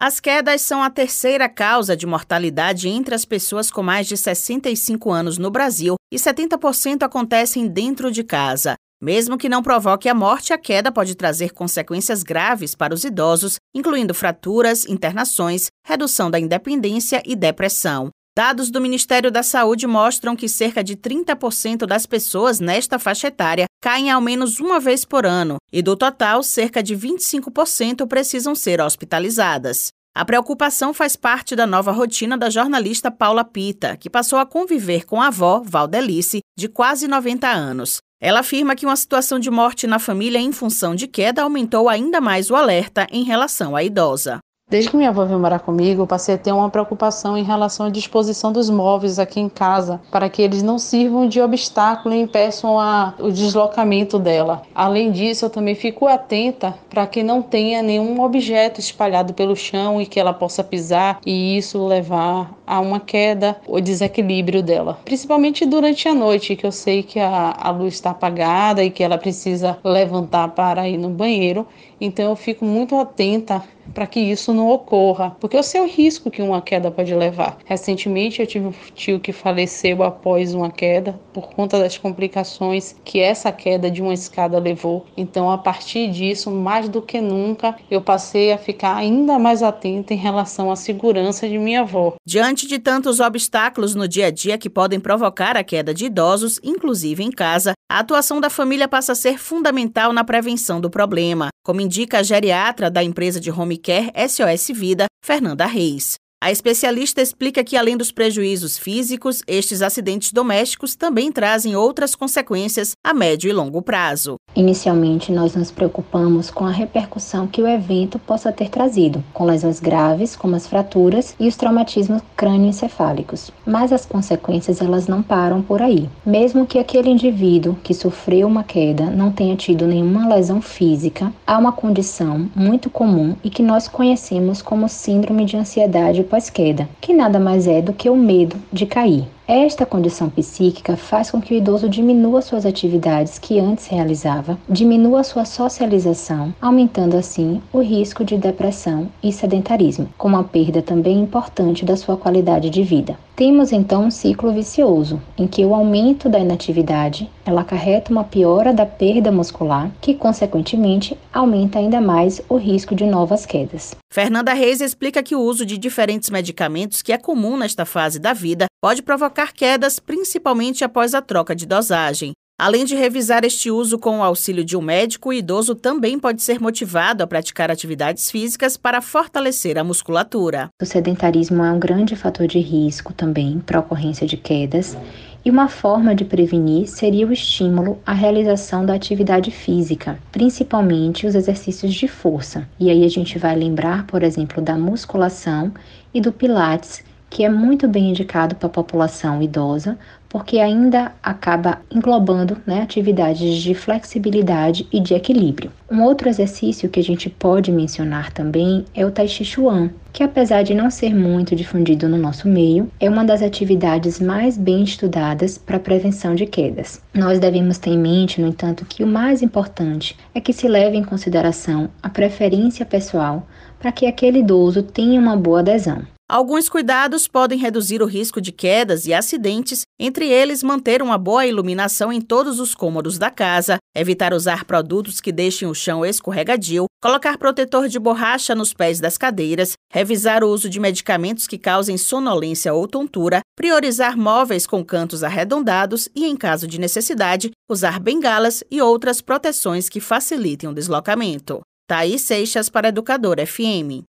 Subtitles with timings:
[0.00, 5.10] As quedas são a terceira causa de mortalidade entre as pessoas com mais de 65
[5.10, 8.76] anos no Brasil e 70% acontecem dentro de casa.
[9.02, 13.56] Mesmo que não provoque a morte, a queda pode trazer consequências graves para os idosos,
[13.74, 18.08] incluindo fraturas, internações, redução da independência e depressão.
[18.38, 23.64] Dados do Ministério da Saúde mostram que cerca de 30% das pessoas nesta faixa etária
[23.82, 28.80] caem ao menos uma vez por ano, e do total, cerca de 25% precisam ser
[28.80, 29.88] hospitalizadas.
[30.14, 35.04] A preocupação faz parte da nova rotina da jornalista Paula Pita, que passou a conviver
[35.04, 37.98] com a avó, Valdelice, de quase 90 anos.
[38.22, 42.20] Ela afirma que uma situação de morte na família em função de queda aumentou ainda
[42.20, 44.38] mais o alerta em relação à idosa.
[44.70, 47.86] Desde que minha avó veio morar comigo, eu passei a ter uma preocupação em relação
[47.86, 52.20] à disposição dos móveis aqui em casa, para que eles não sirvam de obstáculo e
[52.20, 54.60] impeçam a, o deslocamento dela.
[54.74, 60.02] Além disso, eu também fico atenta para que não tenha nenhum objeto espalhado pelo chão
[60.02, 65.00] e que ela possa pisar e isso levar a uma queda ou desequilíbrio dela.
[65.04, 69.02] Principalmente durante a noite, que eu sei que a, a luz está apagada e que
[69.02, 71.66] ela precisa levantar para ir no banheiro.
[72.00, 76.30] Então eu fico muito atenta para que isso não ocorra, porque eu sei o risco
[76.30, 77.58] que uma queda pode levar.
[77.64, 83.20] Recentemente eu tive um tio que faleceu após uma queda por conta das complicações que
[83.20, 85.06] essa queda de uma escada levou.
[85.16, 90.14] Então, a partir disso, mais do que nunca, eu passei a ficar ainda mais atenta
[90.14, 92.14] em relação à segurança de minha avó.
[92.26, 96.58] Diante de tantos obstáculos no dia a dia que podem provocar a queda de idosos,
[96.62, 101.48] inclusive em casa, a atuação da família passa a ser fundamental na prevenção do problema,
[101.64, 106.16] como indica a geriatra da empresa de home care SOS Vida, Fernanda Reis.
[106.40, 112.92] A especialista explica que, além dos prejuízos físicos, estes acidentes domésticos também trazem outras consequências
[113.04, 114.36] a médio e longo prazo.
[114.58, 119.78] Inicialmente, nós nos preocupamos com a repercussão que o evento possa ter trazido, com lesões
[119.78, 123.52] graves, como as fraturas e os traumatismos crânioencefálicos.
[123.64, 126.10] Mas as consequências elas não param por aí.
[126.26, 131.56] Mesmo que aquele indivíduo que sofreu uma queda não tenha tido nenhuma lesão física, há
[131.56, 137.38] uma condição muito comum e que nós conhecemos como síndrome de ansiedade pós-queda, que nada
[137.38, 139.37] mais é do que o medo de cair.
[139.50, 145.24] Esta condição psíquica faz com que o idoso diminua suas atividades que antes realizava, diminua
[145.24, 151.82] sua socialização, aumentando assim o risco de depressão e sedentarismo, com uma perda também importante
[151.82, 153.18] da sua qualidade de vida.
[153.34, 158.74] Temos então um ciclo vicioso, em que o aumento da inatividade ela acarreta uma piora
[158.74, 163.96] da perda muscular, que consequentemente aumenta ainda mais o risco de novas quedas.
[164.12, 168.34] Fernanda Reis explica que o uso de diferentes medicamentos, que é comum nesta fase da
[168.34, 172.32] vida, pode provocar quedas, principalmente após a troca de dosagem.
[172.60, 176.42] Além de revisar este uso com o auxílio de um médico, o idoso também pode
[176.42, 180.68] ser motivado a praticar atividades físicas para fortalecer a musculatura.
[180.82, 184.96] O sedentarismo é um grande fator de risco também para a ocorrência de quedas.
[185.44, 191.36] E uma forma de prevenir seria o estímulo à realização da atividade física, principalmente os
[191.36, 192.68] exercícios de força.
[192.78, 195.72] E aí a gente vai lembrar, por exemplo, da musculação
[196.12, 201.80] e do pilates, que é muito bem indicado para a população idosa, porque ainda acaba
[201.90, 205.72] englobando né, atividades de flexibilidade e de equilíbrio.
[205.90, 210.22] Um outro exercício que a gente pode mencionar também é o Tai Chi Chuan, que
[210.22, 214.82] apesar de não ser muito difundido no nosso meio, é uma das atividades mais bem
[214.82, 217.00] estudadas para prevenção de quedas.
[217.14, 220.96] Nós devemos ter em mente, no entanto, que o mais importante é que se leve
[220.96, 223.46] em consideração a preferência pessoal
[223.78, 226.02] para que aquele idoso tenha uma boa adesão.
[226.30, 231.46] Alguns cuidados podem reduzir o risco de quedas e acidentes, entre eles manter uma boa
[231.46, 236.84] iluminação em todos os cômodos da casa, evitar usar produtos que deixem o chão escorregadio,
[237.02, 241.96] colocar protetor de borracha nos pés das cadeiras, revisar o uso de medicamentos que causem
[241.96, 248.62] sonolência ou tontura, priorizar móveis com cantos arredondados e, em caso de necessidade, usar bengalas
[248.70, 251.62] e outras proteções que facilitem o deslocamento.
[251.88, 253.96] Thaís Seixas para Educador FM.